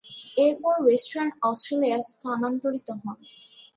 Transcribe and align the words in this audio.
এরপর 0.37 0.75
ওয়েস্টার্ন 0.81 1.29
অস্ট্রেলিয়ায় 1.49 2.05
স্থানান্তরিত 2.11 2.87
হন। 3.01 3.17